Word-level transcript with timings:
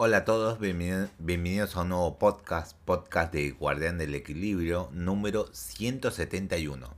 Hola 0.00 0.18
a 0.18 0.24
todos, 0.24 0.60
bienvenidos 0.60 1.74
a 1.74 1.80
un 1.80 1.88
nuevo 1.88 2.20
podcast, 2.20 2.76
podcast 2.84 3.32
de 3.32 3.50
Guardián 3.50 3.98
del 3.98 4.14
Equilibrio, 4.14 4.90
número 4.92 5.48
171. 5.52 6.94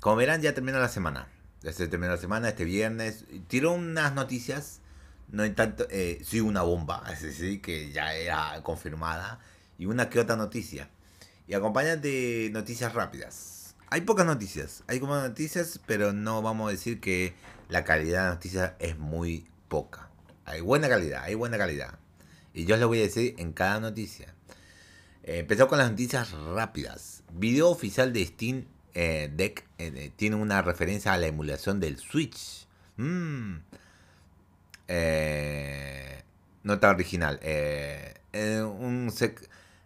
Como 0.00 0.16
verán, 0.16 0.40
ya 0.40 0.54
terminó 0.54 0.78
la 0.78 0.88
semana. 0.88 1.28
Ya 1.60 1.74
se 1.74 1.88
terminó 1.88 2.12
la 2.12 2.18
semana, 2.18 2.48
este 2.48 2.64
viernes. 2.64 3.26
Tiró 3.48 3.72
unas 3.72 4.14
noticias, 4.14 4.80
no 5.28 5.42
hay 5.42 5.50
tanto, 5.50 5.86
eh, 5.90 6.22
sí, 6.24 6.40
una 6.40 6.62
bomba, 6.62 7.04
es 7.12 7.20
decir, 7.20 7.60
que 7.60 7.92
ya 7.92 8.14
era 8.14 8.62
confirmada, 8.62 9.38
y 9.76 9.84
una 9.84 10.08
que 10.08 10.18
otra 10.18 10.36
noticia. 10.36 10.88
Y 11.46 11.52
acompañan 11.52 12.00
de 12.00 12.48
noticias 12.50 12.94
rápidas. 12.94 13.74
Hay 13.90 14.00
pocas 14.00 14.24
noticias, 14.24 14.84
hay 14.86 15.00
como 15.00 15.16
noticias, 15.16 15.80
pero 15.84 16.14
no 16.14 16.40
vamos 16.40 16.68
a 16.68 16.70
decir 16.70 16.98
que 16.98 17.34
la 17.68 17.84
calidad 17.84 18.24
de 18.24 18.30
noticias 18.36 18.72
es 18.78 18.96
muy 18.96 19.50
poca. 19.68 20.08
Hay 20.46 20.62
buena 20.62 20.88
calidad, 20.88 21.24
hay 21.24 21.34
buena 21.34 21.58
calidad. 21.58 21.98
Y 22.56 22.64
yo 22.64 22.76
les 22.78 22.86
voy 22.86 23.00
a 23.00 23.02
decir 23.02 23.34
en 23.36 23.52
cada 23.52 23.80
noticia. 23.80 24.34
Eh, 25.24 25.40
empezó 25.40 25.68
con 25.68 25.76
las 25.76 25.90
noticias 25.90 26.32
rápidas. 26.32 27.22
Video 27.34 27.68
oficial 27.68 28.14
de 28.14 28.24
Steam 28.24 28.64
eh, 28.94 29.30
Deck 29.30 29.66
eh, 29.76 30.10
tiene 30.16 30.36
una 30.36 30.62
referencia 30.62 31.12
a 31.12 31.18
la 31.18 31.26
emulación 31.26 31.80
del 31.80 31.98
Switch. 31.98 32.66
Mm. 32.96 33.56
nota 36.62 36.90
original. 36.90 37.38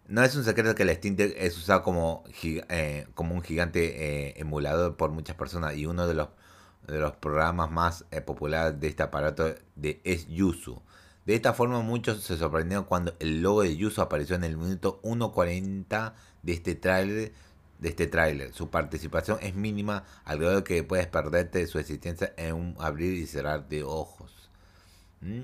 no 0.07 0.23
es 0.23 0.37
un 0.37 0.45
secreto 0.45 0.77
que 0.77 0.84
el 0.84 0.95
Steam 0.95 1.16
Deck 1.16 1.34
es 1.37 1.59
usado 1.59 1.82
como, 1.82 2.23
un 2.23 3.43
gigante 3.43 4.41
emulador 4.41 4.96
por 4.96 5.10
muchas 5.10 5.34
personas 5.34 5.74
y 5.74 5.87
uno 5.87 6.07
de 6.07 6.15
los 6.15 7.16
programas 7.16 7.68
más 7.73 8.05
populares 8.24 8.79
de 8.79 8.87
este 8.87 9.02
aparato 9.02 9.52
es 9.82 10.29
Yuzu. 10.29 10.80
De 11.27 11.34
esta 11.34 11.52
forma 11.52 11.80
muchos 11.80 12.23
se 12.23 12.37
sorprendieron 12.37 12.84
cuando 12.84 13.15
el 13.20 13.42
logo 13.42 13.62
de 13.62 13.77
Yuzu 13.77 14.01
apareció 14.01 14.37
en 14.37 14.45
el 14.45 14.57
minuto 14.57 15.01
1.40 15.02 16.15
de 16.43 16.52
este 16.52 16.74
tráiler. 16.74 17.32
De 17.79 17.88
este 17.88 18.07
tráiler. 18.07 18.52
Su 18.52 18.68
participación 18.68 19.38
es 19.40 19.54
mínima, 19.54 20.04
al 20.24 20.38
grado 20.38 20.57
de 20.57 20.65
que 20.65 20.82
puedes 20.82 21.07
perderte 21.07 21.66
su 21.66 21.79
existencia 21.79 22.35
en 22.37 22.54
un 22.54 22.77
abrir 22.79 23.15
y 23.15 23.27
cerrar 23.27 23.68
de 23.68 23.82
ojos. 23.85 24.51
Mm, 25.23 25.40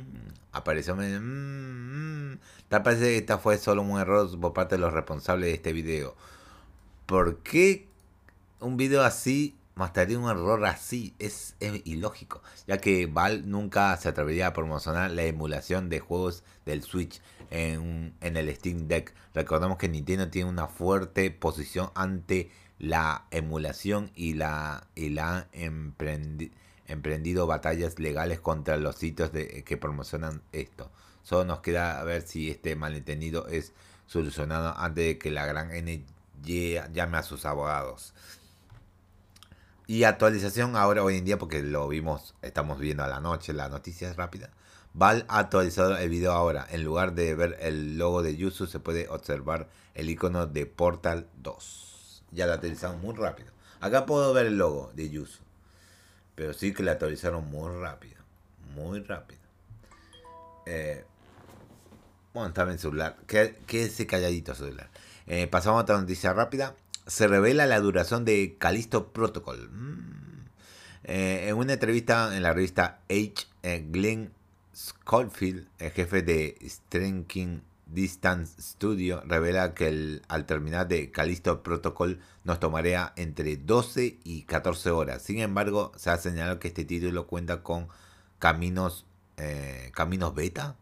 apareció... 0.53 0.97
Mm, 0.97 2.33
mm. 2.33 2.39
Tal 2.69 2.83
parece 2.83 3.05
que 3.05 3.17
esta 3.19 3.39
fue 3.39 3.59
solo 3.59 3.83
un 3.83 3.99
error 3.99 4.29
por 4.41 4.53
parte 4.53 4.75
de 4.75 4.81
los 4.81 4.93
responsables 4.93 5.49
de 5.49 5.55
este 5.55 5.73
video. 5.73 6.15
¿Por 7.07 7.39
qué 7.39 7.87
un 8.61 8.77
video 8.77 9.03
así 9.03 9.57
mostraría 9.77 10.19
un 10.19 10.29
error 10.29 10.65
así 10.65 11.15
es, 11.19 11.55
ilógico, 11.85 12.43
ya 12.67 12.79
que 12.79 13.07
Valve 13.07 13.47
nunca 13.47 13.95
se 13.99 14.09
atrevería 14.09 14.49
a 14.49 14.53
promocionar 14.55 15.11
la 15.11 15.25
emulación 15.25 15.91
de 15.91 16.01
juegos 16.01 16.45
del 16.65 16.83
Switch 16.83 17.21
en, 17.51 18.15
el 18.23 18.57
Steam 18.57 18.89
Deck. 18.89 19.15
Recordemos 19.35 19.77
que 19.77 19.89
Nintendo 19.89 20.29
tiene 20.31 20.49
una 20.49 20.67
fuerte 20.67 21.31
posición 21.31 21.91
ante 21.95 22.51
la 22.79 23.27
emulación 23.31 24.11
y 24.15 24.33
la, 24.33 24.87
y 24.95 25.11
la 25.11 25.47
emprendido 26.87 27.47
batallas 27.47 27.99
legales 27.99 28.41
contra 28.41 28.79
los 28.79 28.97
sitios 28.97 29.31
de, 29.33 29.63
que 29.63 29.77
promocionan 29.77 30.41
esto. 30.53 30.91
Solo 31.23 31.45
nos 31.45 31.61
queda 31.61 32.03
ver 32.03 32.23
si 32.23 32.51
este 32.51 32.77
malentendido 32.77 33.47
es 33.49 33.75
solucionado 34.07 34.75
antes 34.79 35.05
de 35.05 35.19
que 35.19 35.31
la 35.31 35.45
gran 35.45 35.71
N 35.71 36.03
llame 36.43 37.19
a 37.19 37.23
sus 37.23 37.45
abogados. 37.45 38.15
Y 39.87 40.03
actualización 40.03 40.75
ahora 40.75 41.05
hoy 41.05 41.19
en 41.19 41.25
día, 41.25 41.39
porque 41.39 41.63
lo 41.63 41.87
vimos, 41.87 42.35
estamos 42.43 42.81
viendo 42.81 43.05
a 43.05 43.09
la 43.09 43.21
noche, 43.21 43.53
la 43.53 43.69
noticia 43.69 44.11
es 44.11 44.17
rápida. 44.17 44.51
Val 44.95 45.25
ha 45.29 45.39
actualizado 45.39 45.97
el 45.97 46.09
video 46.09 46.33
ahora. 46.33 46.67
En 46.71 46.83
lugar 46.83 47.15
de 47.15 47.35
ver 47.37 47.57
el 47.61 47.97
logo 47.97 48.23
de 48.23 48.37
Yuzu, 48.37 48.67
se 48.67 48.81
puede 48.81 49.09
observar 49.09 49.69
el 49.95 50.11
icono 50.11 50.47
de 50.47 50.67
Portal 50.67 51.29
2. 51.43 52.25
Ya 52.33 52.47
lo 52.47 52.55
actualizaron 52.55 53.01
muy 53.01 53.15
rápido. 53.15 53.53
Acá 53.81 54.07
puedo 54.07 54.33
ver 54.33 54.47
el 54.47 54.59
logo 54.59 54.91
de 54.95 55.09
Yuzu. 55.09 55.41
Pero 56.35 56.53
sí 56.53 56.73
que 56.73 56.83
lo 56.83 56.91
actualizaron 56.91 57.49
muy 57.49 57.71
rápido. 57.81 58.17
Muy 58.75 59.01
rápido. 59.01 59.41
Eh, 60.67 61.05
bueno, 62.35 62.49
estaba 62.49 62.73
en 62.73 62.79
celular. 62.79 63.17
Quédese 63.27 64.07
calladito 64.07 64.55
celular. 64.55 64.91
Eh, 65.27 65.47
pasamos 65.47 65.79
a 65.79 65.83
otra 65.83 65.99
noticia 65.99 66.33
rápida 66.33 66.75
se 67.07 67.29
revela 67.29 67.67
la 67.67 67.81
duración 67.81 68.25
de 68.25 68.57
Callisto 68.59 69.13
Protocol. 69.13 69.71
Mm. 69.71 70.17
Eh, 71.05 71.49
en 71.49 71.57
una 71.57 71.75
entrevista 71.75 72.37
en 72.37 72.43
la 72.43 72.53
revista 72.53 73.01
H, 73.09 73.47
eh, 73.63 73.87
Glenn 73.91 74.33
Schofield, 74.75 75.69
el 75.79 75.91
jefe 75.93 76.23
de 76.23 76.59
Striking 76.67 77.63
Distance 77.87 78.61
Studio, 78.61 79.23
revela 79.25 79.73
que 79.73 80.21
al 80.27 80.47
terminar 80.47 80.89
de 80.89 81.13
Callisto 81.13 81.63
Protocol 81.63 82.19
nos 82.43 82.59
tomaría 82.59 83.13
entre 83.15 83.57
12 83.57 84.19
y 84.25 84.43
14 84.43 84.91
horas. 84.91 85.23
Sin 85.23 85.39
embargo, 85.39 85.93
se 85.97 86.11
ha 86.11 86.17
señalado 86.17 86.59
que 86.59 86.69
este 86.69 86.85
título 86.85 87.29
cuenta 87.29 87.63
con 87.63 87.87
caminos, 88.41 89.07
eh, 89.37 89.93
caminos 89.95 90.35
beta, 90.35 90.77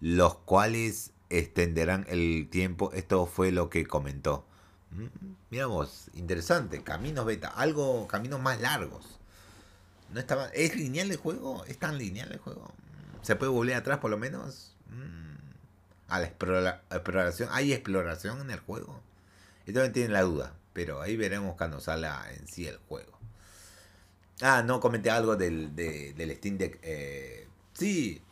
los 0.00 0.34
cuales 0.38 1.12
extenderán 1.30 2.04
el 2.08 2.48
tiempo. 2.50 2.90
Esto 2.92 3.26
fue 3.26 3.52
lo 3.52 3.70
que 3.70 3.86
comentó. 3.86 4.44
Miramos, 5.50 6.10
interesante. 6.14 6.82
Caminos 6.82 7.26
beta. 7.26 7.48
Algo, 7.48 8.06
caminos 8.06 8.40
más 8.40 8.60
largos. 8.60 9.18
No 10.12 10.20
estaba, 10.20 10.48
¿Es 10.48 10.74
lineal 10.76 11.10
el 11.10 11.16
juego? 11.16 11.64
¿Es 11.66 11.78
tan 11.78 11.98
lineal 11.98 12.32
el 12.32 12.38
juego? 12.38 12.72
¿Se 13.22 13.36
puede 13.36 13.52
volver 13.52 13.76
atrás 13.76 13.98
por 13.98 14.10
lo 14.10 14.16
menos? 14.16 14.74
Mm. 14.88 15.36
A 16.08 16.20
la 16.20 16.26
exploración. 16.26 17.48
¿Hay 17.52 17.72
exploración 17.72 18.40
en 18.40 18.50
el 18.50 18.60
juego? 18.60 19.00
Yo 19.66 19.74
también 19.74 19.92
tiene 19.92 20.08
la 20.12 20.22
duda. 20.22 20.54
Pero 20.72 21.00
ahí 21.00 21.16
veremos 21.16 21.56
cuando 21.56 21.80
salga 21.80 22.32
en 22.32 22.46
sí 22.46 22.66
el 22.66 22.78
juego. 22.88 23.18
Ah, 24.40 24.62
no 24.64 24.80
comenté 24.80 25.10
algo 25.10 25.36
del, 25.36 25.74
del 25.74 26.36
Steam 26.36 26.56
Deck. 26.56 26.78
Eh, 26.82 27.48
sí, 27.74 28.22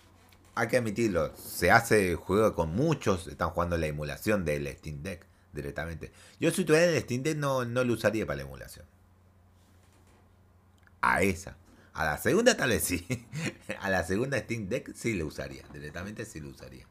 hay 0.55 0.69
que 0.69 0.77
admitirlo. 0.77 1.37
Se 1.37 1.71
hace 1.71 2.15
juego 2.15 2.55
con 2.55 2.75
muchos. 2.75 3.27
Están 3.27 3.51
jugando 3.51 3.77
la 3.77 3.87
emulación 3.87 4.45
del 4.45 4.69
Steam 4.79 5.03
Deck 5.03 5.27
directamente. 5.57 6.13
Yo 6.39 6.51
si 6.51 6.65
tuviera 6.65 6.87
el 6.87 7.03
Steam 7.03 7.23
Deck 7.23 7.37
no, 7.37 7.65
no 7.65 7.83
lo 7.83 7.95
usaría 7.95 8.27
para 8.27 8.39
la 8.39 8.43
emulación. 8.43 8.87
A 11.01 11.23
esa. 11.23 11.57
A 11.95 12.05
la 12.05 12.19
segunda 12.19 12.57
tal 12.57 12.71
vez 12.71 12.85
sí. 12.85 13.07
A 13.81 13.91
la 13.91 14.05
segunda 14.05 14.39
Steam 14.39 14.69
Deck 14.69 14.95
sí 14.95 15.15
lo 15.15 15.27
usaría. 15.27 15.65
Directamente 15.73 16.25
sí 16.25 16.41
lo 16.41 16.51
usaría. 16.51 16.87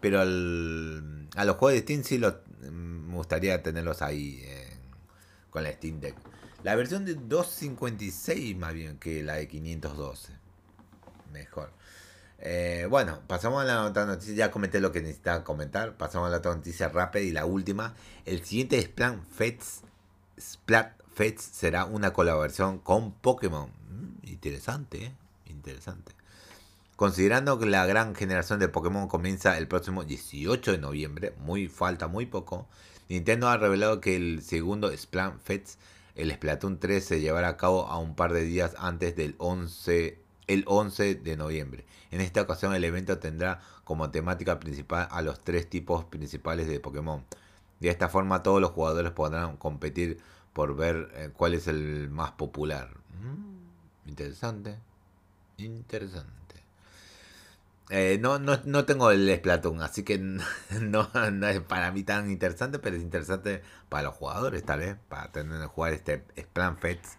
Pero 0.00 0.20
al, 0.20 1.28
a 1.34 1.44
los 1.44 1.56
juegos 1.56 1.74
de 1.74 1.80
Steam 1.80 2.04
sí 2.04 2.18
lo, 2.18 2.40
me 2.60 3.14
gustaría 3.14 3.60
tenerlos 3.62 4.02
ahí 4.02 4.44
con 5.50 5.64
la 5.64 5.72
Steam 5.72 6.00
Deck. 6.00 6.14
La 6.62 6.74
versión 6.76 7.04
de 7.04 7.14
256 7.14 8.56
más 8.56 8.74
bien 8.74 8.98
que 8.98 9.22
la 9.22 9.34
de 9.34 9.48
512. 9.48 10.32
Mejor. 11.32 11.72
Eh, 12.40 12.86
bueno, 12.88 13.20
pasamos 13.26 13.62
a 13.62 13.64
la 13.64 13.84
otra 13.84 14.06
noticia. 14.06 14.34
Ya 14.34 14.50
comenté 14.50 14.80
lo 14.80 14.92
que 14.92 15.00
necesitaba 15.00 15.44
comentar. 15.44 15.96
Pasamos 15.96 16.28
a 16.28 16.30
la 16.30 16.38
otra 16.38 16.54
noticia 16.54 16.88
rápida 16.88 17.22
y 17.22 17.32
la 17.32 17.44
última. 17.46 17.94
El 18.24 18.44
siguiente 18.44 18.80
Splat 18.80 19.18
Fets, 19.30 19.82
Splat 20.40 20.92
Fets 21.14 21.42
será 21.42 21.84
una 21.84 22.12
colaboración 22.12 22.78
con 22.78 23.12
Pokémon. 23.12 23.70
Mm, 23.90 24.28
interesante, 24.28 25.04
¿eh? 25.06 25.12
Interesante. 25.46 26.12
Considerando 26.96 27.58
que 27.58 27.66
la 27.66 27.86
gran 27.86 28.14
generación 28.14 28.58
de 28.58 28.68
Pokémon 28.68 29.08
comienza 29.08 29.56
el 29.56 29.68
próximo 29.68 30.04
18 30.04 30.72
de 30.72 30.78
noviembre, 30.78 31.32
muy 31.38 31.68
falta 31.68 32.08
muy 32.08 32.26
poco, 32.26 32.66
Nintendo 33.08 33.48
ha 33.48 33.56
revelado 33.56 34.00
que 34.00 34.16
el 34.16 34.42
segundo 34.42 34.94
Splat 34.96 35.38
Fets, 35.38 35.78
el 36.16 36.32
Splatoon 36.32 36.80
3, 36.80 37.04
se 37.04 37.20
llevará 37.20 37.48
a 37.48 37.56
cabo 37.56 37.86
a 37.86 37.98
un 37.98 38.16
par 38.16 38.32
de 38.32 38.42
días 38.42 38.74
antes 38.78 39.14
del 39.14 39.36
11 39.38 40.18
el 40.48 40.64
11 40.66 41.14
de 41.14 41.36
noviembre. 41.36 41.84
En 42.10 42.20
esta 42.20 42.42
ocasión 42.42 42.74
el 42.74 42.84
evento 42.84 43.18
tendrá 43.18 43.60
como 43.84 44.10
temática 44.10 44.58
principal 44.58 45.06
a 45.10 45.22
los 45.22 45.44
tres 45.44 45.68
tipos 45.70 46.04
principales 46.04 46.66
de 46.66 46.80
Pokémon. 46.80 47.24
De 47.80 47.90
esta 47.90 48.08
forma 48.08 48.42
todos 48.42 48.60
los 48.60 48.72
jugadores 48.72 49.12
podrán 49.12 49.56
competir 49.56 50.18
por 50.52 50.74
ver 50.74 51.10
eh, 51.14 51.30
cuál 51.32 51.54
es 51.54 51.68
el 51.68 52.10
más 52.10 52.32
popular. 52.32 52.90
Mm, 53.22 54.08
interesante. 54.08 54.78
Interesante. 55.58 56.38
Eh, 57.90 58.18
no, 58.20 58.38
no, 58.38 58.58
no, 58.64 58.84
tengo 58.84 59.10
el 59.10 59.34
Splatoon, 59.34 59.80
así 59.80 60.02
que 60.02 60.18
no, 60.80 61.10
es 61.48 61.60
para 61.60 61.90
mí 61.90 62.02
tan 62.02 62.30
interesante, 62.30 62.78
pero 62.78 62.96
es 62.96 63.02
interesante 63.02 63.62
para 63.88 64.04
los 64.04 64.14
jugadores, 64.14 64.64
tal 64.64 64.80
vez, 64.80 64.96
para 65.08 65.32
tener 65.32 65.60
que 65.60 65.66
jugar 65.66 65.92
este 65.92 66.24
Fets 66.80 67.16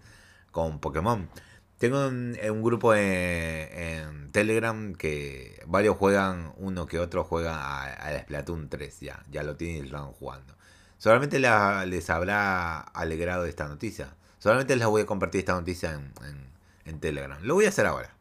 con 0.52 0.80
Pokémon. 0.80 1.28
Tengo 1.80 2.10
un, 2.10 2.36
eh, 2.38 2.52
grupo 2.52 2.94
en, 2.94 4.31
Telegram 4.34 4.94
que 4.94 5.64
varios 5.66 5.98
juegan, 5.98 6.54
uno 6.58 6.86
que 6.86 7.00
otro 7.00 7.24
juega 7.24 7.86
a, 7.86 8.20
Splatoon 8.20 8.68
3 8.68 9.00
ya, 9.00 9.24
ya 9.31 9.44
lo 9.44 9.56
tienen 9.56 9.86
y 9.86 9.90
lo 9.90 10.06
jugando. 10.12 10.56
Solamente 10.98 11.40
les 11.40 12.10
habrá 12.10 12.80
alegrado 12.80 13.46
esta 13.46 13.68
noticia. 13.70 14.14
Solamente 14.40 14.76
les 14.76 14.88
voy 14.88 15.04
a 15.04 15.06
compartir 15.06 15.40
esta 15.40 15.54
noticia 15.54 15.94
en, 16.86 17.00
Telegram. 17.00 17.40
Lo 17.44 17.54
voy 17.54 17.66
a 17.66 17.70
hacer 17.70 17.86
ahora. 17.86 18.14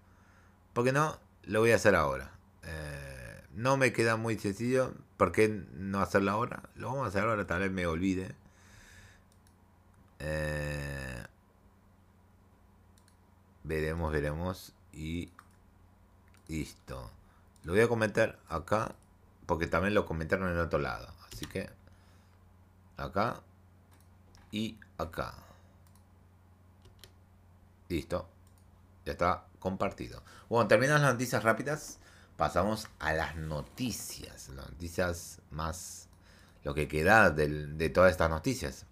¿Por 0.73 0.85
qué 0.85 0.93
no? 0.93 1.19
Lo 1.45 1.61
voy 1.61 1.73
a 1.73 1.77
hacer 1.77 1.97
ahora. 1.97 2.31
Eh, 2.63 3.43
no 3.55 3.77
me 3.77 3.93
queda 3.93 4.17
muy 4.17 4.39
sencillo. 4.39 4.95
¿Por 5.17 5.33
qué 5.33 5.49
no 5.73 6.01
hacerlo 6.01 6.31
ahora? 6.31 6.63
Lo 6.77 6.89
vamos 6.89 7.07
a 7.07 7.09
hacer 7.09 7.23
ahora, 7.23 7.47
tal 7.47 7.61
vez 7.61 7.73
me 7.73 7.87
olvide. 7.87 8.37
Eh, 10.21 11.18
veremos, 13.69 14.11
veremos. 14.11 14.73
Y 14.93 15.31
listo. 16.49 17.11
Lo 17.65 17.73
voy 17.73 17.83
a 17.83 17.89
comentar 17.89 18.41
acá. 18.49 18.95
Porque 19.47 19.67
también 19.67 19.95
lo 19.95 20.05
comentaron 20.05 20.51
en 20.51 20.59
otro 20.59 20.79
lado. 20.79 21.09
Así 21.33 21.47
que 21.47 21.71
acá 22.97 23.41
y 24.51 24.79
acá. 24.99 25.35
Listo. 27.89 28.29
Ya 29.07 29.13
está 29.13 29.47
compartido. 29.59 30.23
Bueno, 30.49 30.69
terminan 30.69 31.01
las 31.03 31.13
noticias 31.13 31.43
rápidas. 31.43 31.99
Pasamos 32.37 32.89
a 32.99 33.13
las 33.13 33.37
noticias. 33.37 34.49
Las 34.51 34.71
noticias 34.71 35.41
más... 35.51 36.09
Lo 36.65 36.75
que 36.75 36.89
queda 36.89 37.31
de, 37.31 37.89
todas 37.89 38.11
estas 38.11 38.29
noticias. 38.29 38.85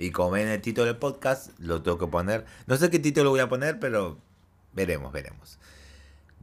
Y 0.00 0.12
como 0.12 0.30
ven 0.30 0.48
el 0.48 0.62
título 0.62 0.86
del 0.86 0.96
podcast, 0.96 1.50
lo 1.58 1.82
tengo 1.82 1.98
que 1.98 2.06
poner. 2.06 2.46
No 2.66 2.78
sé 2.78 2.88
qué 2.88 2.98
título 2.98 3.28
voy 3.28 3.40
a 3.40 3.50
poner, 3.50 3.78
pero 3.78 4.16
veremos, 4.72 5.12
veremos. 5.12 5.58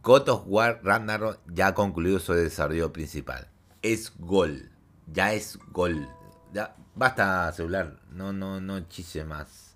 God 0.04 0.30
of 0.30 0.44
War 0.46 0.80
Ragnarok 0.84 1.40
ya 1.48 1.68
ha 1.68 1.74
concluido 1.74 2.20
su 2.20 2.34
desarrollo 2.34 2.94
principal. 2.94 3.48
Es 3.82 4.14
gol. 4.20 4.70
Ya 5.12 5.34
es 5.34 5.58
gol. 5.72 6.08
Ya, 6.54 6.76
basta 6.94 7.52
celular. 7.52 8.00
No, 8.12 8.32
no, 8.32 8.62
no 8.62 8.80
chise 8.90 9.24
más. 9.24 9.76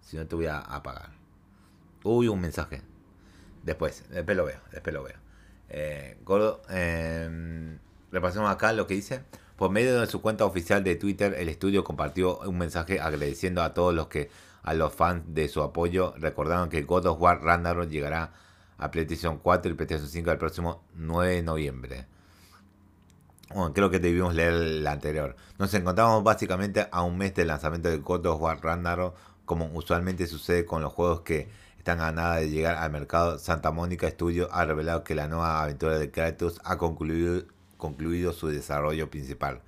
Si 0.00 0.16
no 0.16 0.26
te 0.26 0.34
voy 0.34 0.46
a 0.46 0.58
apagar. 0.58 1.12
Uy, 2.02 2.26
un 2.26 2.40
mensaje. 2.40 2.82
Después, 3.62 4.06
después 4.10 4.36
lo 4.36 4.44
veo, 4.44 4.58
después 4.72 4.92
lo 4.92 5.04
veo. 5.04 5.18
Eh, 5.68 6.18
em, 6.68 7.78
repasemos 8.10 8.50
acá 8.50 8.72
lo 8.72 8.88
que 8.88 8.94
dice. 8.94 9.22
Por 9.60 9.70
medio 9.70 10.00
de 10.00 10.06
su 10.06 10.22
cuenta 10.22 10.46
oficial 10.46 10.82
de 10.82 10.96
Twitter, 10.96 11.34
el 11.36 11.50
estudio 11.50 11.84
compartió 11.84 12.38
un 12.38 12.56
mensaje 12.56 12.98
agradeciendo 12.98 13.62
a 13.62 13.74
todos 13.74 13.92
los 13.92 14.06
que, 14.06 14.30
a 14.62 14.72
los 14.72 14.94
fans 14.94 15.22
de 15.34 15.48
su 15.48 15.60
apoyo, 15.60 16.14
recordaron 16.16 16.70
que 16.70 16.80
God 16.80 17.04
of 17.04 17.20
War 17.20 17.42
Ragnarok 17.42 17.90
llegará 17.90 18.32
a 18.78 18.90
PlayStation 18.90 19.36
4 19.36 19.70
y 19.70 19.74
PlayStation 19.74 20.08
5 20.08 20.30
el 20.30 20.38
próximo 20.38 20.82
9 20.94 21.34
de 21.34 21.42
noviembre. 21.42 22.06
Bueno, 23.54 23.74
creo 23.74 23.90
que 23.90 23.98
debimos 23.98 24.34
leer 24.34 24.54
la 24.54 24.92
anterior. 24.92 25.36
Nos 25.58 25.74
encontramos 25.74 26.24
básicamente 26.24 26.88
a 26.90 27.02
un 27.02 27.18
mes 27.18 27.34
del 27.34 27.48
lanzamiento 27.48 27.90
de 27.90 27.98
God 27.98 28.24
of 28.24 28.40
War 28.40 28.62
Ragnarok, 28.62 29.14
como 29.44 29.66
usualmente 29.74 30.26
sucede 30.26 30.64
con 30.64 30.80
los 30.80 30.94
juegos 30.94 31.20
que 31.20 31.50
están 31.76 32.00
a 32.00 32.12
nada 32.12 32.36
de 32.36 32.48
llegar 32.48 32.76
al 32.76 32.92
mercado, 32.92 33.38
Santa 33.38 33.72
Mónica 33.72 34.08
Studio 34.08 34.48
ha 34.52 34.64
revelado 34.64 35.04
que 35.04 35.14
la 35.14 35.28
nueva 35.28 35.62
aventura 35.62 35.98
de 35.98 36.10
Kratos 36.10 36.62
ha 36.64 36.78
concluido, 36.78 37.42
concluido 37.80 38.32
su 38.32 38.46
desarrollo 38.46 39.10
principal. 39.10 39.62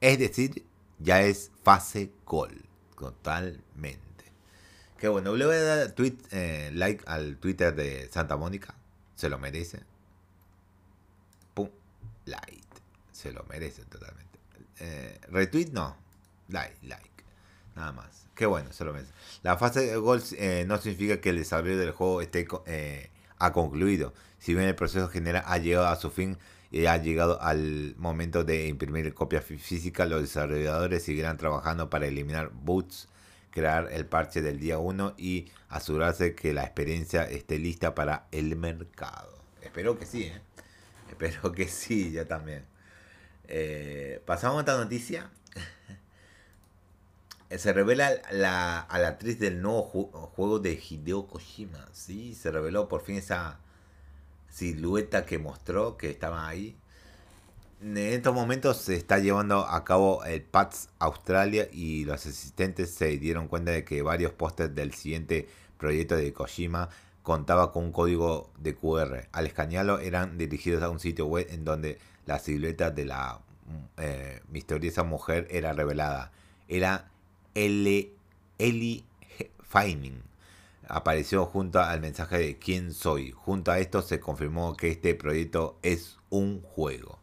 Es 0.00 0.18
decir, 0.18 0.64
ya 0.98 1.22
es 1.22 1.52
fase 1.62 2.10
gol. 2.26 2.64
Totalmente. 2.98 4.08
Qué 4.98 5.06
bueno. 5.06 5.36
Le 5.36 5.46
voy 5.46 5.54
a 5.54 5.62
dar 5.62 5.92
tweet, 5.92 6.16
eh, 6.32 6.70
like 6.74 7.04
al 7.06 7.36
Twitter 7.36 7.74
de 7.74 8.08
Santa 8.10 8.36
Mónica. 8.36 8.74
Se 9.14 9.28
lo 9.28 9.38
merece. 9.38 9.82
Pum. 11.54 11.68
Se 13.12 13.32
lo 13.32 13.44
merece 13.44 13.84
totalmente. 13.84 14.38
Eh, 14.80 15.20
retweet 15.28 15.70
no. 15.72 15.96
Like, 16.48 16.76
like. 16.82 17.10
Nada 17.76 17.92
más. 17.92 18.26
Qué 18.34 18.46
bueno, 18.46 18.72
se 18.72 18.84
lo 18.84 18.92
merece. 18.92 19.12
La 19.42 19.56
fase 19.56 19.86
de 19.86 19.96
gol 19.96 20.22
eh, 20.36 20.64
no 20.66 20.78
significa 20.78 21.20
que 21.20 21.30
el 21.30 21.36
desarrollo 21.36 21.78
del 21.78 21.92
juego 21.92 22.20
esté 22.20 22.46
eh, 22.66 23.10
ha 23.38 23.52
concluido. 23.52 24.14
Si 24.38 24.54
bien 24.54 24.66
el 24.66 24.74
proceso 24.74 25.08
general 25.08 25.42
ha 25.46 25.58
llegado 25.58 25.86
a 25.86 25.96
su 25.96 26.10
fin 26.10 26.38
y 26.70 26.86
ha 26.86 26.96
llegado 26.98 27.40
al 27.40 27.94
momento 27.96 28.44
de 28.44 28.68
imprimir 28.68 29.14
copias 29.14 29.44
físicas, 29.44 30.08
los 30.08 30.20
desarrolladores 30.20 31.02
seguirán 31.02 31.38
trabajando 31.38 31.88
para 31.88 32.06
eliminar 32.06 32.50
boots, 32.52 33.08
crear 33.50 33.88
el 33.90 34.06
parche 34.06 34.42
del 34.42 34.60
día 34.60 34.78
1 34.78 35.14
y 35.16 35.50
asegurarse 35.68 36.34
que 36.34 36.52
la 36.52 36.64
experiencia 36.64 37.24
esté 37.24 37.58
lista 37.58 37.94
para 37.94 38.26
el 38.32 38.54
mercado. 38.56 39.38
Espero 39.62 39.98
que 39.98 40.06
sí, 40.06 40.24
¿eh? 40.24 40.40
Espero 41.08 41.52
que 41.52 41.68
sí, 41.68 42.12
ya 42.12 42.26
también. 42.26 42.64
pasamos 44.26 44.58
a 44.58 44.60
otra 44.60 44.76
noticia. 44.76 45.30
se 47.56 47.72
revela 47.72 48.10
la, 48.30 48.80
a 48.80 48.98
la 48.98 49.08
actriz 49.08 49.38
del 49.38 49.62
nuevo 49.62 49.84
juego 49.84 50.58
de 50.58 50.74
Hideo 50.74 51.26
Kojima. 51.26 51.88
Sí, 51.92 52.34
se 52.34 52.50
reveló 52.50 52.88
por 52.88 53.02
fin 53.02 53.16
esa 53.16 53.58
silueta 54.50 55.26
que 55.26 55.38
mostró 55.38 55.96
que 55.96 56.10
estaba 56.10 56.48
ahí. 56.48 56.76
En 57.80 57.96
estos 57.96 58.34
momentos 58.34 58.78
se 58.78 58.96
está 58.96 59.18
llevando 59.18 59.60
a 59.60 59.84
cabo 59.84 60.24
el 60.24 60.42
PAX 60.42 60.88
Australia 60.98 61.68
y 61.72 62.04
los 62.04 62.26
asistentes 62.26 62.90
se 62.90 63.18
dieron 63.18 63.46
cuenta 63.46 63.70
de 63.70 63.84
que 63.84 64.02
varios 64.02 64.32
pósters 64.32 64.74
del 64.74 64.94
siguiente 64.94 65.48
proyecto 65.78 66.16
de 66.16 66.32
Kojima 66.32 66.88
contaba 67.22 67.72
con 67.72 67.84
un 67.84 67.92
código 67.92 68.50
de 68.58 68.74
QR. 68.74 69.28
Al 69.30 69.46
escanearlo 69.46 70.00
eran 70.00 70.38
dirigidos 70.38 70.82
a 70.82 70.90
un 70.90 70.98
sitio 70.98 71.26
web 71.26 71.46
en 71.50 71.64
donde 71.64 71.98
la 72.26 72.40
silueta 72.40 72.90
de 72.90 73.04
la 73.04 73.40
eh, 73.96 74.40
misteriosa 74.48 75.04
mujer 75.04 75.46
era 75.50 75.72
revelada. 75.72 76.32
Era 76.66 77.10
Eli 77.54 78.12
Feining 79.62 80.28
apareció 80.88 81.46
junto 81.46 81.80
al 81.80 82.00
mensaje 82.00 82.38
de 82.38 82.58
quién 82.58 82.92
soy. 82.92 83.30
Junto 83.30 83.70
a 83.70 83.78
esto 83.78 84.02
se 84.02 84.20
confirmó 84.20 84.76
que 84.76 84.90
este 84.90 85.14
proyecto 85.14 85.78
es 85.82 86.16
un 86.30 86.62
juego. 86.62 87.18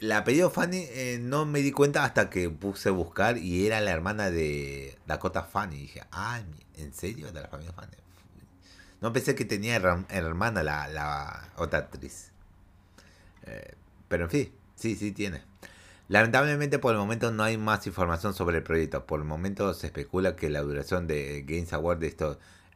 La 0.00 0.18
apellido 0.18 0.50
Fanny 0.50 0.86
eh, 0.90 1.18
no 1.20 1.46
me 1.46 1.60
di 1.60 1.72
cuenta 1.72 2.04
hasta 2.04 2.28
que 2.28 2.50
puse 2.50 2.88
a 2.88 2.92
buscar 2.92 3.38
y 3.38 3.66
era 3.66 3.80
la 3.80 3.90
hermana 3.90 4.30
de 4.30 4.98
Dakota 5.06 5.44
Fanny. 5.44 5.76
dije, 5.76 6.02
ah, 6.12 6.40
¿en 6.76 6.92
serio? 6.94 7.32
De 7.32 7.40
la 7.40 7.48
familia 7.48 7.72
Fanny. 7.72 7.96
No 9.00 9.12
pensé 9.12 9.34
que 9.34 9.44
tenía 9.44 9.76
hermana 10.08 10.62
la, 10.62 11.48
otra 11.56 11.80
actriz. 11.80 12.32
Eh, 13.42 13.74
pero 14.08 14.24
en 14.24 14.30
fin, 14.30 14.52
sí, 14.76 14.96
sí 14.96 15.12
tiene. 15.12 15.42
Lamentablemente 16.08 16.78
por 16.78 16.92
el 16.92 16.98
momento 16.98 17.30
no 17.30 17.44
hay 17.44 17.56
más 17.56 17.86
información 17.86 18.34
sobre 18.34 18.58
el 18.58 18.62
proyecto. 18.62 19.06
Por 19.06 19.20
el 19.20 19.26
momento 19.26 19.72
se 19.72 19.86
especula 19.86 20.36
que 20.36 20.50
la 20.50 20.60
duración 20.60 21.06
de 21.06 21.44
Games 21.46 21.72
Award 21.72 21.98
de 21.98 22.08
este 22.08 22.26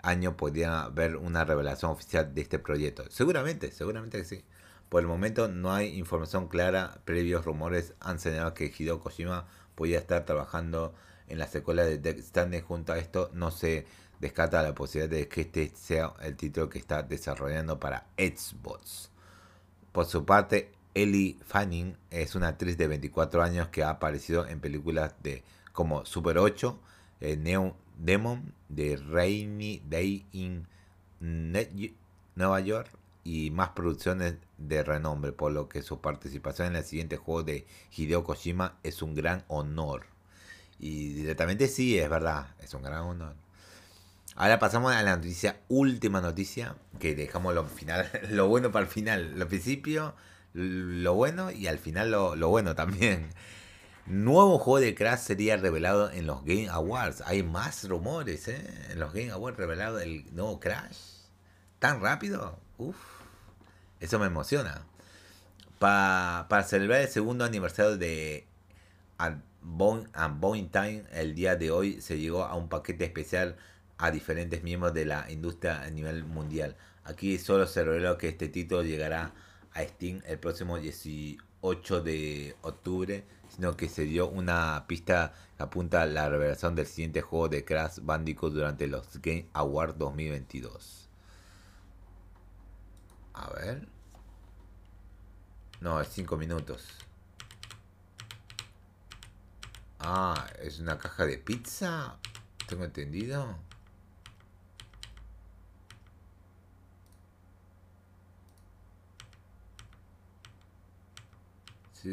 año 0.02 0.36
podría 0.36 0.82
haber 0.84 1.16
una 1.16 1.44
revelación 1.44 1.90
oficial 1.90 2.34
de 2.34 2.40
este 2.40 2.58
proyecto. 2.58 3.04
Seguramente, 3.10 3.70
seguramente 3.70 4.18
que 4.18 4.24
sí. 4.24 4.44
Por 4.88 5.02
el 5.02 5.06
momento 5.06 5.48
no 5.48 5.74
hay 5.74 5.98
información 5.98 6.48
clara. 6.48 7.00
Previos 7.04 7.44
rumores 7.44 7.92
han 8.00 8.18
señalado 8.18 8.54
que 8.54 8.72
Hideo 8.76 9.00
Kojima 9.00 9.46
podría 9.74 9.98
estar 9.98 10.24
trabajando 10.24 10.94
en 11.28 11.38
la 11.38 11.46
secuela 11.46 11.84
de 11.84 11.98
Death 11.98 12.20
Stranding. 12.20 12.62
Junto 12.62 12.94
a 12.94 12.98
esto 12.98 13.30
no 13.34 13.50
se 13.50 13.86
descarta 14.20 14.62
la 14.62 14.74
posibilidad 14.74 15.14
de 15.14 15.28
que 15.28 15.42
este 15.42 15.72
sea 15.76 16.14
el 16.22 16.34
título 16.34 16.70
que 16.70 16.78
está 16.78 17.02
desarrollando 17.02 17.78
para 17.78 18.06
Xbox. 18.16 19.10
Por 19.92 20.06
su 20.06 20.24
parte, 20.24 20.72
Ellie 21.02 21.38
Fanning 21.46 21.96
es 22.10 22.34
una 22.34 22.48
actriz 22.48 22.76
de 22.76 22.88
24 22.88 23.42
años 23.42 23.68
que 23.68 23.84
ha 23.84 23.90
aparecido 23.90 24.48
en 24.48 24.58
películas 24.58 25.14
de 25.22 25.44
como 25.72 26.04
Super 26.04 26.38
8, 26.38 26.76
eh, 27.20 27.36
Neo 27.36 27.76
Demon, 27.98 28.52
de 28.68 28.96
Rainy 28.96 29.80
Day 29.88 30.26
in 30.32 30.66
Nueva 31.20 32.60
York 32.60 32.90
y 33.22 33.50
más 33.50 33.70
producciones 33.70 34.34
de 34.56 34.82
renombre, 34.82 35.30
por 35.30 35.52
lo 35.52 35.68
que 35.68 35.82
su 35.82 36.00
participación 36.00 36.68
en 36.68 36.76
el 36.76 36.84
siguiente 36.84 37.16
juego 37.16 37.44
de 37.44 37.64
Hideo 37.96 38.24
Kojima 38.24 38.76
es 38.82 39.00
un 39.00 39.14
gran 39.14 39.44
honor. 39.46 40.06
Y 40.80 41.12
directamente 41.12 41.68
sí, 41.68 41.96
es 41.96 42.10
verdad, 42.10 42.54
es 42.60 42.74
un 42.74 42.82
gran 42.82 43.02
honor. 43.02 43.34
Ahora 44.34 44.58
pasamos 44.58 44.92
a 44.92 45.02
la 45.02 45.16
noticia, 45.16 45.60
última 45.68 46.20
noticia, 46.20 46.74
que 46.98 47.14
dejamos 47.14 47.54
lo 47.54 47.64
final, 47.66 48.10
lo 48.30 48.48
bueno 48.48 48.72
para 48.72 48.84
el 48.84 48.90
final. 48.90 49.38
Lo 49.38 49.46
principio 49.46 50.14
lo 50.58 51.14
bueno 51.14 51.50
y 51.50 51.66
al 51.66 51.78
final 51.78 52.10
lo, 52.10 52.48
bueno 52.48 52.74
también. 52.74 53.30
Nuevo 54.06 54.58
juego 54.58 54.80
de 54.80 54.94
Crash 54.94 55.20
sería 55.20 55.56
revelado 55.56 56.10
en 56.10 56.26
los 56.26 56.42
Game 56.44 56.68
Awards. 56.68 57.22
Hay 57.26 57.42
más 57.42 57.86
rumores, 57.88 58.48
¿eh? 58.48 58.64
En 58.90 59.00
los 59.00 59.12
Game 59.12 59.30
Awards 59.30 59.58
revelado 59.58 60.00
el 60.00 60.24
nuevo 60.34 60.58
Crash. 60.58 60.96
¿Tan 61.78 62.00
rápido? 62.00 62.58
Uf, 62.78 62.96
eso 64.00 64.18
me 64.18 64.26
emociona. 64.26 64.82
para 65.78 66.62
celebrar 66.64 67.02
el 67.02 67.08
segundo 67.08 67.44
aniversario 67.44 67.96
de 67.98 68.48
Unbound 69.18 70.70
Time, 70.72 71.04
el 71.12 71.34
día 71.34 71.56
de 71.56 71.70
hoy 71.70 72.00
se 72.00 72.18
llegó 72.18 72.44
a 72.44 72.54
un 72.54 72.68
paquete 72.68 73.04
especial 73.04 73.56
a 73.98 74.10
diferentes 74.10 74.62
miembros 74.62 74.94
de 74.94 75.04
la 75.04 75.30
industria 75.30 75.82
a 75.82 75.90
nivel 75.90 76.24
mundial. 76.24 76.76
Aquí 77.04 77.38
solo 77.38 77.66
se 77.66 77.84
reveló 77.84 78.16
que 78.16 78.28
este 78.28 78.48
título 78.48 78.82
llegará 78.82 79.32
Steam 79.84 80.22
el 80.26 80.38
próximo 80.38 80.78
18 80.78 82.02
de 82.02 82.56
octubre, 82.62 83.24
sino 83.48 83.76
que 83.76 83.88
se 83.88 84.02
dio 84.02 84.28
una 84.28 84.84
pista 84.86 85.32
que 85.56 85.62
apunta 85.62 86.02
a 86.02 86.06
la 86.06 86.28
revelación 86.28 86.74
del 86.74 86.86
siguiente 86.86 87.20
juego 87.22 87.48
de 87.48 87.64
Crash 87.64 88.00
Bandicoot 88.02 88.52
durante 88.52 88.86
los 88.86 89.20
Game 89.20 89.48
Awards 89.52 89.98
2022. 89.98 91.08
A 93.34 93.50
ver. 93.50 93.88
No, 95.80 96.00
es 96.00 96.08
5 96.08 96.36
minutos. 96.36 96.86
Ah, 100.00 100.46
es 100.60 100.80
una 100.80 100.98
caja 100.98 101.26
de 101.26 101.38
pizza. 101.38 102.16
¿Tengo 102.66 102.84
entendido? 102.84 103.67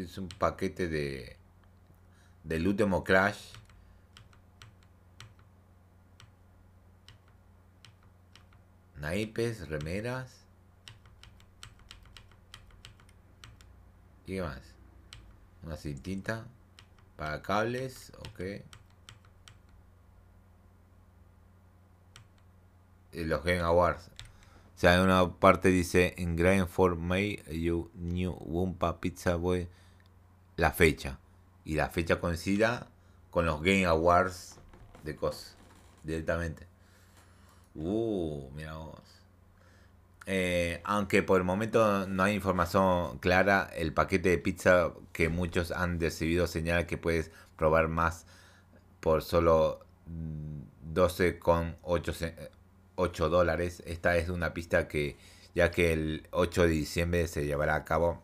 Es 0.04 0.18
un 0.18 0.28
paquete 0.28 0.88
de 0.88 1.36
del 2.44 2.68
último 2.68 3.02
Crash. 3.02 3.52
Naipes, 8.96 9.68
remeras. 9.68 10.44
¿Y 14.26 14.34
qué 14.34 14.42
más? 14.42 14.60
Una 15.62 15.76
cintita 15.76 16.46
para 17.16 17.42
cables, 17.42 18.12
ok. 18.18 18.40
Y 23.12 23.24
los 23.24 23.42
Game 23.44 23.60
Awards. 23.60 24.08
O 24.76 24.78
sea, 24.78 24.94
en 24.94 25.00
una 25.00 25.32
parte 25.38 25.68
dice 25.68 26.14
en 26.18 26.36
Grand 26.36 26.68
for 26.68 26.96
May 26.96 27.42
you 27.50 27.90
new 27.94 28.36
Wumpa 28.40 29.00
Pizza 29.00 29.36
Boy 29.36 29.68
la 30.56 30.72
fecha. 30.72 31.18
Y 31.64 31.74
la 31.74 31.88
fecha 31.88 32.20
coincida 32.20 32.88
con 33.30 33.46
los 33.46 33.60
Game 33.60 33.86
Awards 33.86 34.56
de 35.04 35.16
cosas. 35.16 35.56
Directamente. 36.02 36.66
Uh, 37.74 38.48
mira 38.54 38.74
vos. 38.74 39.00
Eh, 40.28 40.80
aunque 40.84 41.22
por 41.22 41.38
el 41.38 41.44
momento 41.44 42.06
no 42.08 42.24
hay 42.24 42.34
información 42.34 43.18
clara, 43.18 43.70
el 43.76 43.92
paquete 43.92 44.30
de 44.30 44.38
pizza 44.38 44.92
que 45.12 45.28
muchos 45.28 45.70
han 45.70 46.00
decidido 46.00 46.48
señala 46.48 46.86
que 46.86 46.98
puedes 46.98 47.30
probar 47.56 47.86
más 47.86 48.26
por 49.00 49.22
solo 49.22 49.86
12,8 50.92 52.50
8 52.96 53.28
dólares. 53.28 53.82
Esta 53.86 54.16
es 54.16 54.28
una 54.28 54.52
pista 54.54 54.88
que, 54.88 55.16
ya 55.54 55.70
que 55.70 55.92
el 55.92 56.26
8 56.32 56.62
de 56.62 56.68
diciembre 56.68 57.28
se 57.28 57.44
llevará 57.46 57.76
a 57.76 57.84
cabo 57.84 58.22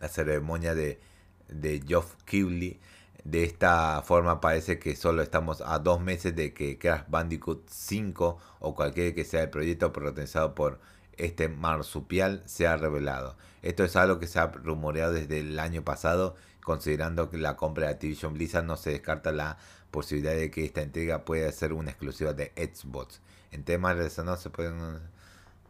la 0.00 0.08
ceremonia 0.08 0.74
de, 0.74 1.00
de 1.48 1.82
Geoff 1.86 2.14
Keighley. 2.24 2.80
De 3.24 3.42
esta 3.44 4.02
forma 4.02 4.40
parece 4.40 4.78
que 4.78 4.96
solo 4.96 5.22
estamos 5.22 5.62
a 5.62 5.78
dos 5.78 6.00
meses 6.00 6.36
de 6.36 6.52
que 6.52 6.78
Crash 6.78 7.04
Bandicoot 7.08 7.68
5 7.68 8.38
o 8.60 8.74
cualquier 8.74 9.14
que 9.14 9.24
sea 9.24 9.42
el 9.42 9.50
proyecto 9.50 9.92
protagonizado 9.92 10.54
por 10.54 10.78
este 11.16 11.48
marsupial 11.48 12.42
sea 12.44 12.76
revelado. 12.76 13.36
Esto 13.62 13.84
es 13.84 13.96
algo 13.96 14.18
que 14.18 14.26
se 14.26 14.38
ha 14.38 14.48
rumoreado 14.48 15.14
desde 15.14 15.40
el 15.40 15.58
año 15.58 15.82
pasado, 15.84 16.36
considerando 16.62 17.30
que 17.30 17.38
la 17.38 17.56
compra 17.56 17.86
de 17.86 17.92
Activision 17.94 18.34
Blizzard 18.34 18.64
no 18.64 18.76
se 18.76 18.90
descarta 18.90 19.32
la 19.32 19.56
posibilidad 19.90 20.34
de 20.34 20.50
que 20.50 20.64
esta 20.64 20.82
entrega 20.82 21.24
pueda 21.24 21.50
ser 21.52 21.72
una 21.72 21.90
exclusiva 21.90 22.34
de 22.34 22.52
Xbox. 22.56 23.20
En 23.52 23.64
temas 23.64 23.96
relacionados 23.96 24.40
se 24.40 24.50
pueden... 24.50 25.00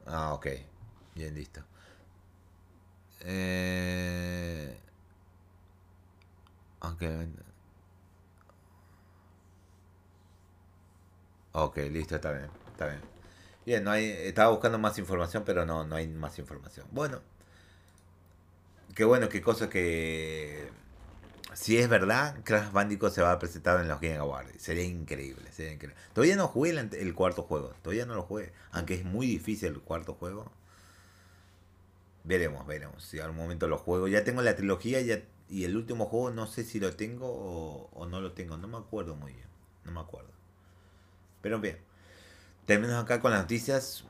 Ah, 0.07 0.33
ok. 0.33 0.47
Bien, 1.15 1.35
listo. 1.35 1.61
Eh... 3.21 4.77
Ok, 11.53 11.77
listo, 11.91 12.17
está 12.17 12.33
bien, 12.33 12.51
está 12.73 12.87
bien. 12.89 13.01
Bien, 13.65 13.85
no 13.85 13.91
hay, 13.93 14.07
estaba 14.07 14.51
buscando 14.51 14.79
más 14.79 14.99
información, 14.99 15.45
pero 15.47 15.65
no, 15.65 15.85
no 15.87 15.97
hay 15.97 16.09
más 16.09 16.39
información. 16.39 16.87
Bueno, 16.91 17.21
qué 18.95 19.05
bueno, 19.05 19.29
qué 19.29 19.41
cosa 19.41 19.69
que 19.71 20.71
si 21.55 21.79
es 21.79 21.89
verdad, 21.89 22.37
Crash 22.43 22.73
Bandicoot 22.73 23.13
se 23.13 23.23
va 23.23 23.33
a 23.33 23.39
presentar 23.39 23.81
en 23.81 23.89
los 23.89 24.01
Game 24.01 24.17
Awards. 24.17 24.61
Sería 24.61 24.83
increíble, 24.85 25.53
sería 25.53 25.73
increíble. 25.73 25.97
Todavía 26.13 26.37
no 26.37 26.49
jugué 26.49 26.71
el, 26.71 27.15
cuarto 27.15 27.43
juego. 27.43 27.73
Todavía 27.83 28.07
no 28.07 28.15
lo 28.15 28.23
jugué. 28.23 28.53
Aunque 28.73 28.95
es 28.95 29.05
muy 29.05 29.27
difícil 29.27 29.69
el 29.69 29.81
cuarto 29.81 30.15
juego. 30.15 30.51
Veremos, 32.25 32.67
veremos. 32.67 33.05
Si 33.05 33.21
algún 33.21 33.37
momento 33.37 33.69
lo 33.69 33.79
juego. 33.79 34.09
Ya 34.09 34.25
tengo 34.25 34.43
la 34.43 34.57
trilogía 34.57 35.01
y 35.49 35.65
el 35.65 35.77
último 35.77 36.07
juego 36.07 36.31
no 36.31 36.47
sé 36.47 36.65
si 36.65 36.81
lo 36.81 36.95
tengo 36.95 37.27
o, 37.93 38.07
no 38.07 38.21
lo 38.21 38.33
tengo. 38.33 38.57
No 38.57 38.69
me 38.69 38.79
acuerdo 38.79 39.15
muy 39.15 39.33
bien. 39.33 39.47
No 39.85 39.93
me 39.93 40.01
acuerdo. 40.01 40.31
Pero 41.43 41.61
bien. 41.61 41.79
Terminamos 42.67 43.05
acá 43.05 43.21
con 43.21 43.31
las 43.31 43.41
noticias 43.43 44.05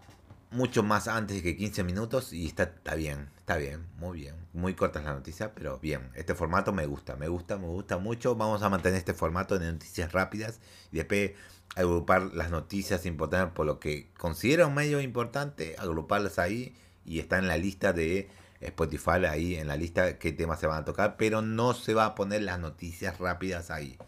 mucho 0.50 0.84
más 0.84 1.08
antes 1.08 1.42
que 1.42 1.56
15 1.56 1.82
minutos 1.82 2.32
y 2.32 2.46
está, 2.46 2.62
está 2.62 2.94
bien, 2.94 3.28
está 3.38 3.56
bien, 3.56 3.84
muy 3.98 4.20
bien. 4.20 4.36
Muy 4.52 4.74
cortas 4.74 5.02
las 5.02 5.14
noticias, 5.14 5.50
pero 5.54 5.80
bien. 5.80 6.10
Este 6.14 6.36
formato 6.36 6.72
me 6.72 6.86
gusta, 6.86 7.16
me 7.16 7.26
gusta, 7.26 7.58
me 7.58 7.66
gusta 7.66 7.98
mucho. 7.98 8.36
Vamos 8.36 8.62
a 8.62 8.68
mantener 8.68 8.98
este 8.98 9.14
formato 9.14 9.58
de 9.58 9.72
noticias 9.72 10.12
rápidas 10.12 10.60
y 10.92 10.98
después 10.98 11.32
agrupar 11.74 12.22
las 12.34 12.50
noticias 12.50 13.04
importantes 13.06 13.52
por 13.54 13.66
lo 13.66 13.80
que 13.80 14.12
considero 14.16 14.70
medio 14.70 15.00
importante, 15.00 15.74
agruparlas 15.78 16.38
ahí 16.38 16.76
y 17.04 17.18
está 17.18 17.38
en 17.38 17.48
la 17.48 17.56
lista 17.56 17.92
de 17.92 18.28
Spotify 18.66 19.24
ahí 19.28 19.56
en 19.56 19.68
la 19.68 19.76
lista 19.76 20.18
qué 20.18 20.32
temas 20.32 20.60
se 20.60 20.66
van 20.66 20.82
a 20.82 20.84
tocar, 20.84 21.16
pero 21.16 21.42
no 21.42 21.74
se 21.74 21.94
va 21.94 22.06
a 22.06 22.14
poner 22.14 22.42
las 22.42 22.58
noticias 22.58 23.18
rápidas 23.18 23.70
ahí. 23.70 23.98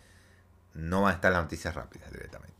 No 0.74 1.02
van 1.02 1.12
a 1.12 1.14
estar 1.14 1.32
las 1.32 1.42
noticias 1.42 1.74
rápidas 1.74 2.12
directamente. 2.12 2.56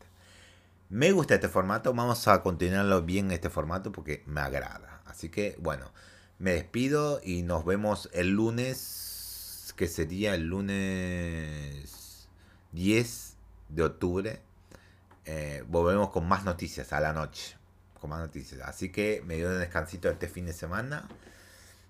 Me 0.89 1.11
gusta 1.11 1.35
este 1.35 1.49
formato, 1.49 1.93
vamos 1.93 2.27
a 2.27 2.41
continuarlo 2.41 3.01
bien 3.01 3.31
este 3.31 3.49
formato 3.49 3.91
porque 3.91 4.23
me 4.25 4.41
agrada. 4.41 5.01
Así 5.05 5.29
que 5.29 5.55
bueno, 5.59 5.91
me 6.39 6.53
despido 6.53 7.19
y 7.23 7.41
nos 7.41 7.65
vemos 7.65 8.09
el 8.13 8.29
lunes, 8.29 9.73
que 9.75 9.87
sería 9.87 10.35
el 10.35 10.47
lunes 10.47 12.27
10 12.71 13.37
de 13.69 13.83
octubre. 13.83 14.41
Eh, 15.25 15.63
volvemos 15.67 16.11
con 16.11 16.27
más 16.27 16.45
noticias 16.45 16.93
a 16.93 16.99
la 16.99 17.11
noche. 17.11 17.57
Con 17.99 18.11
más 18.11 18.19
noticias. 18.19 18.61
Así 18.61 18.89
que 18.91 19.23
me 19.25 19.35
dio 19.35 19.49
un 19.49 19.59
descansito 19.59 20.09
este 20.09 20.27
fin 20.27 20.45
de 20.45 20.53
semana. 20.53 21.07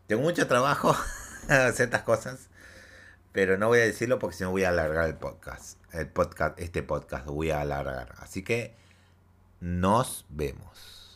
Tengo 0.07 0.21
mucho 0.21 0.47
trabajo, 0.47 0.95
ciertas 1.73 2.01
cosas. 2.03 2.47
Pero 3.33 3.57
no 3.57 3.67
voy 3.67 3.79
a 3.79 3.83
decirlo 3.83 4.19
porque 4.19 4.37
si 4.37 4.43
no 4.43 4.51
voy 4.51 4.63
a 4.63 4.69
alargar 4.69 5.05
el 5.05 5.15
podcast. 5.15 5.77
El 5.93 6.07
podcast, 6.07 6.57
este 6.59 6.81
podcast 6.81 7.25
voy 7.25 7.51
a 7.51 7.61
alargar. 7.61 8.15
Así 8.19 8.41
que 8.41 8.73
nos 9.59 10.25
vemos. 10.29 11.06